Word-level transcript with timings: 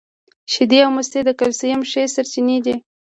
شیدې 0.51 0.79
او 0.85 0.91
مستې 0.95 1.19
د 1.25 1.29
کلسیم 1.39 1.79
ښې 1.91 2.03
سرچینې 2.15 2.57
دي 2.65 2.75